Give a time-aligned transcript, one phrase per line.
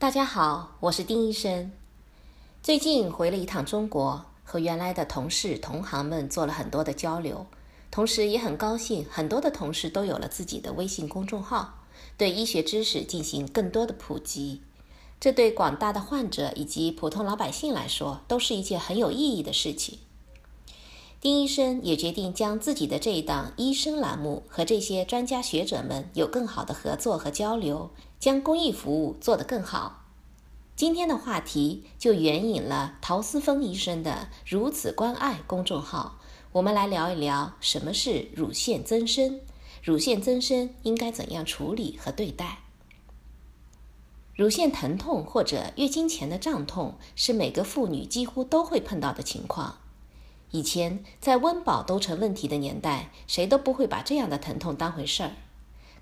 [0.00, 1.70] 大家好，我是丁医生。
[2.62, 7.46] 最近回了一趟中国，和原来的同事同行们做了很多的交流，
[7.90, 11.80] 同时也很高兴，很多的同事都有了自己的微信公众号，
[12.16, 14.62] 对医学知识进行更多的普及。
[15.20, 19.98] 这对广大的患者以及普通老百姓来说，都是一件很有意义的事情。
[21.20, 27.90] 丁医生也决定将自己的这一档医生栏目和这些专家学者们有更好的合作和交流，
[28.20, 30.04] 将公益服务做得更好。
[30.76, 36.18] 今天的话题就援引了陶思峰医生的“如此关爱”公众号，
[36.52, 39.40] 我们来聊一聊什么是乳腺增生，
[39.82, 42.60] 乳腺增生应该怎样处理和对待。
[44.34, 49.78] 乳腺疼痛或者月经前的胀痛是每个妇女几乎都会碰到的情况。
[50.50, 55.32] 以前在温饱都成问题的年代，谁都不会把这样的疼痛当回事儿。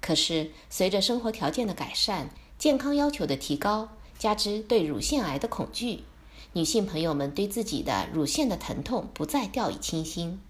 [0.00, 6.04] 可是随着生活条件的改善，健康要求的提高，加之对乳腺癌的恐惧，
[6.52, 10.40] 女性朋友们对自己的乳腺的疼痛不再掉以轻心。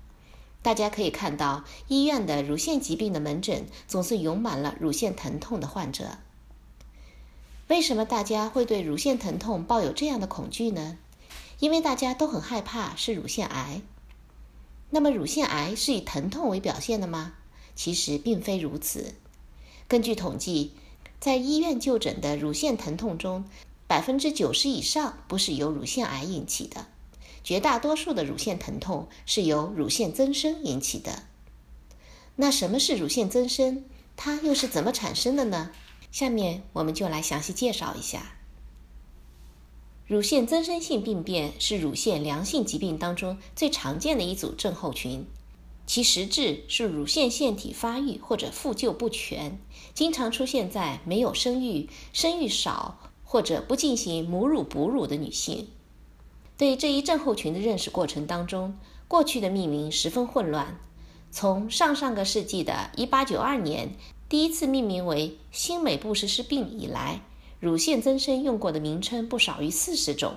[0.60, 6.18] 大家可以看到，医院的乳腺疾病的门诊总是涌满了乳腺疼痛的患者。
[7.68, 10.98] 为什么大家会对乳腺疼痛抱有这样的恐惧呢？
[11.58, 13.82] 因为大家都很害怕是乳腺癌。
[14.90, 17.34] 那么，乳腺癌是以疼痛为表现的吗？
[17.74, 19.14] 其实并非如此。
[19.88, 20.72] 根据统计，
[21.18, 23.46] 在医院就诊的乳腺疼痛中，
[23.86, 26.88] 百分之九十以上不是由乳腺癌引起的，
[27.42, 31.22] 绝大多数的乳腺疼痛是由乳腺增生引起的。
[32.36, 33.84] 那什么是乳腺增生？
[34.14, 35.70] 它又是怎么产生的呢？
[36.12, 38.34] 下面我们就来详细介绍一下。
[40.06, 45.26] 乳腺增生性病变是乳腺良性疾病当中最常见的一组症候群，
[45.88, 49.58] 其实质是乳腺腺体发育或者复旧不全，
[49.94, 55.66] 经常出现在没有生育、生育少或者不进行母乳哺乳的女性。
[56.58, 58.76] 对这一症候群的认识过程当中，
[59.08, 60.78] 过去的命名十分混乱。
[61.30, 63.94] 从上上个世纪的一八九二年
[64.28, 67.22] 第一次命名为新美布什氏病以来。
[67.60, 70.34] 乳腺增生用过的名称不少于四十种，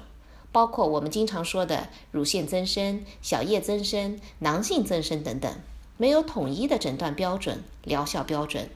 [0.52, 5.54] 包括我们经常说的乳腺增生、小叶增生、囊性增生等等，
[5.98, 8.70] 没有统一的诊断标准、疗效标准。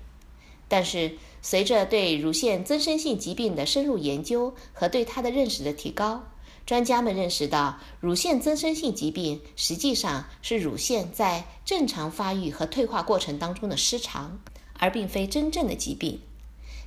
[0.68, 6.24] 但是，随着对乳腺增生性疾病的深入研究和对它的认识的提高，
[6.66, 14.40] 专家们认识到，乳腺增生性疾病实际上是乳腺在正常发育和退化过程当中的失常，
[14.80, 16.20] 而并非真正的疾病。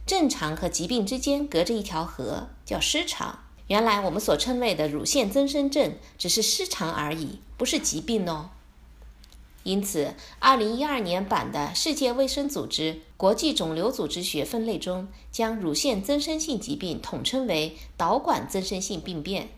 [0.04, 3.38] 正常和疾病之间隔着一条河，叫失常。
[3.68, 8.50] 原来我们所称谓的乳腺增生症只是失常而已，不是疾病哦。
[9.64, 19.50] 因此，二零一二年版的世界卫生组织国际肿瘤组织学分类中，将乳腺增生性疾病统称为导管增生性病变，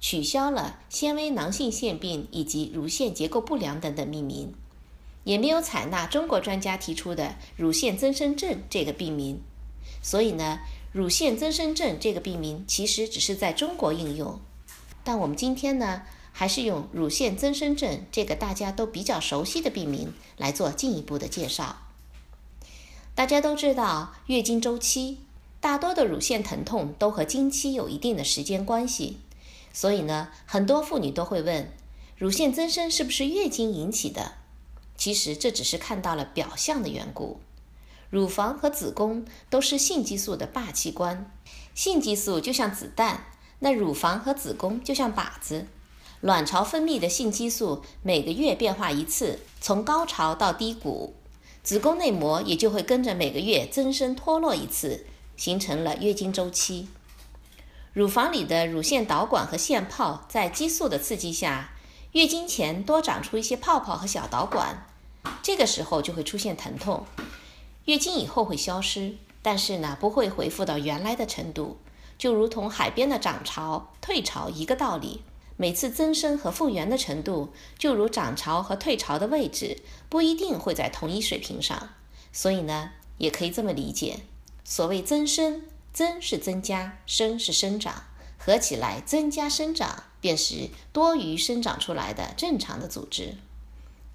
[0.00, 4.54] 取消了纤维囊性腺病以及乳腺结构不良等等命名，
[5.24, 9.42] 也没有采纳中国专家提出的乳腺增生症这个病名。
[10.00, 10.60] 所以呢，
[10.90, 14.40] 乳腺增生症这个病名其实只是在中国应用，
[15.04, 21.82] 但我们今天呢，还是用乳腺增生症这个大家都比较熟悉的病名来做进一步的介绍。
[23.14, 25.18] 大家都知道，月经周期
[25.60, 29.18] 大多的乳腺疼痛都和经期有一定的时间关系，
[29.72, 31.70] 所以呢，很多妇女都会问，
[32.16, 34.32] 乳腺增生是不是月经引起的？
[34.96, 37.40] 其实这只是看到了表象的缘故。
[38.10, 41.30] 乳房和子宫都是性激素的霸器官，
[41.74, 43.26] 性激素就像子弹，
[43.58, 45.66] 那乳房和子宫就像靶子。
[46.20, 51.14] 卵巢分泌的性激素每个月变化一次，从高潮到低谷，
[51.62, 55.04] 子宫内膜也就会跟着每个月增生脱落一次，
[55.36, 56.88] 形成了月经周期。
[57.92, 61.72] 乳房里的乳腺导管和腺泡在激素的刺激下，
[62.12, 64.86] 月经前多长出一些泡泡和小导管，
[65.42, 67.04] 这个时候就会出现疼痛。
[67.88, 71.78] 月经以后会消失，但是呢，不会恢复到原来的程度，
[72.18, 75.22] 就如同海边的涨潮、退潮一个道理。
[75.56, 77.48] 每次增生和复原的程度，
[77.78, 79.78] 就如涨潮和退潮的位置，
[80.10, 81.88] 不一定会在同一水平上。
[82.30, 84.20] 所以呢，也可以这么理解：
[84.64, 85.62] 所谓增生，
[85.94, 88.04] 增是增加，生是生长，
[88.36, 93.38] 合起来增加生长，便是多余生长出来的正常的组织。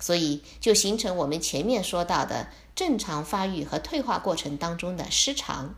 [0.03, 5.75] 所以就形成我们前面说到的正常发育和退化过程当中的失常，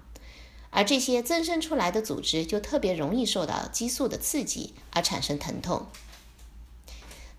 [0.72, 5.86] 而这些增生出来的组织就特别容易受到激素的刺激而产生疼痛。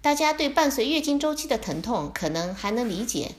[0.00, 3.32] 大家对伴随月经周期的疼痛可能还能理解，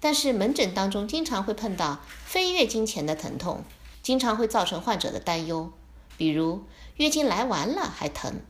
[0.00, 3.64] 但是门诊当中经常会碰到非月经前的疼痛，
[4.02, 5.70] 经常会造成患者的担忧。
[6.16, 6.64] 比如
[6.96, 8.40] 月经来完了还疼，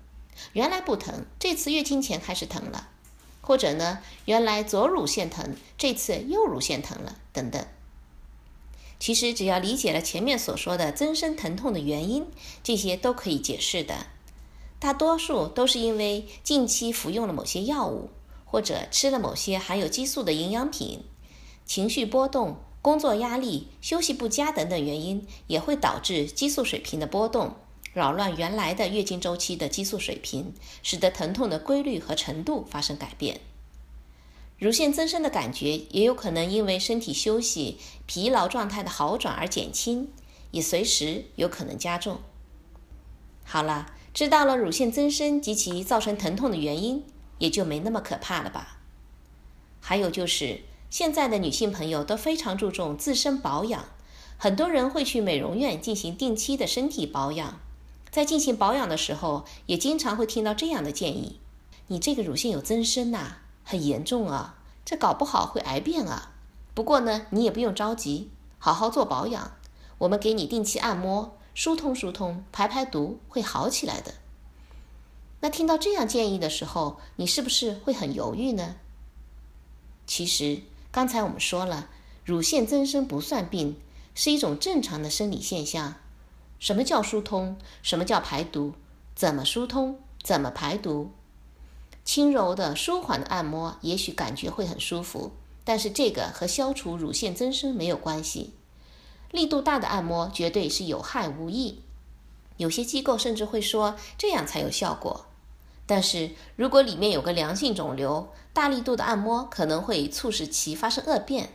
[0.52, 2.90] 原来不疼，这次月经前开始疼了；
[3.44, 7.62] 或者呢，原来左乳腺疼，这次右乳腺疼了，等等。
[8.98, 12.26] 其实只要理解了前面所说的增生疼痛的原因，
[12.62, 14.06] 这些都可以解释的。
[14.78, 18.08] 大多数都是因为近期服用了某些药物，
[18.46, 21.04] 或者吃了某些含有激素的营养品，
[21.66, 27.56] 情绪波动、工作压力、休息不佳等等原因，也会导致激素水平的波动，
[27.94, 30.52] 扰乱原来的月经周期的激素水平，
[30.82, 33.40] 使得疼痛的规律和程度发生改变。
[34.58, 40.08] 乳腺增生的感觉也有可能因为身体休息、疲劳状态的好转而减轻，
[40.50, 42.18] 也随时有可能加重。
[43.44, 47.04] 好了，知道了乳腺增生及其造成疼痛的原因，
[47.38, 48.80] 也就没那么可怕了吧？
[49.80, 53.84] 还有就是，现在的女性朋友都非常注重自身保养，
[54.36, 57.60] 很多人会去美容院进行定期的身体保养。
[58.14, 61.40] 在进行保养的时候，也经常会听到这样的建议
[61.88, 66.30] ：“你这个乳腺有增生呐。”很严重啊，这搞不好会癌变啊。
[66.74, 68.30] 不过呢，你也不用着急，
[68.60, 69.56] 好好做保养。
[69.98, 74.14] 我们给你定期按摩，疏通疏通，排排毒，会好起来的。
[75.40, 78.76] 那听到这样建议的时候，你是不是会很犹豫呢？
[80.06, 80.62] 其实
[80.92, 81.88] 刚才我们说了，
[82.24, 83.76] 乳腺增生不算病，
[84.14, 85.96] 是一种正常的生理现象。
[86.64, 87.58] 什么叫疏通？
[87.82, 88.72] 什么叫排毒？
[89.14, 89.98] 怎么疏通？
[90.22, 91.10] 怎么排毒？
[92.06, 95.32] 轻柔的、舒缓的按摩，也许感觉会很舒服，
[95.62, 98.54] 但是这个和消除乳腺增生没有关系。
[99.30, 101.82] 力度大的按摩绝对是有害无益，
[102.56, 105.26] 有些机构甚至会说这样才有效果。
[105.84, 111.48] 但是如果里面有个良性肿瘤，大力度的按摩可能会促使其发生恶变；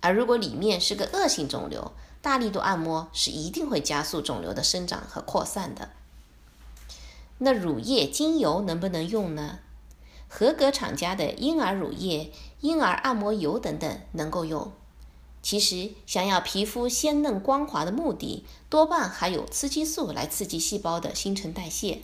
[0.00, 1.92] 而如果里面是个恶性肿瘤，
[2.24, 5.90] 大力度按摩是一定会加速肿瘤的生长和扩散的。
[7.36, 9.58] 那乳液精油能不能用呢？
[10.26, 12.32] 合格厂家的婴儿乳液、
[12.62, 14.72] 婴儿按摩油等等能够用。
[15.42, 22.00] 其实，想要皮肤鲜嫩光滑的目的，多半还有雌激素来刺激细胞的新陈代谢。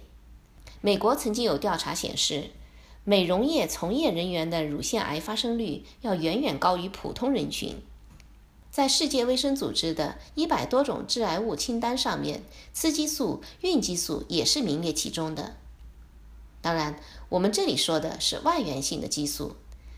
[0.83, 2.51] 美国曾经有调查显示，
[3.05, 7.81] 美容业从业人员的乳腺癌发生率要远远高于普通人群。
[8.71, 15.57] 在世界卫生组织的一百多种致癌物清单上面，雌激素、孕激素也是名列其中的。
[16.63, 17.01] 当然，
[17.31, 19.57] 我们这里说的是外源性的激素，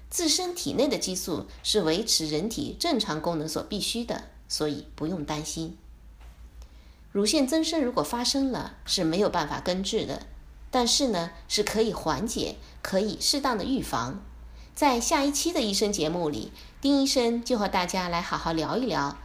[0.09, 5.77] 自身体内的激素是维持人体正常功能所必须的，所以不用担心。
[7.11, 10.27] 乳腺增生如果发生了是没有办法根治的，
[10.71, 14.25] 但是呢是可以缓解，可以适当的预防。
[14.75, 19.19] 在下一期的医生节目里，丁医生就和大家来好好聊一聊，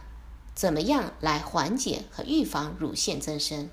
[0.54, 3.68] 怎么样来缓解和预防乳腺增生。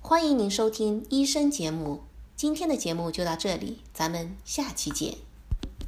[0.00, 2.02] 欢迎您收听医生节目。
[2.34, 5.29] 今天的节目就到这里，咱们下期见。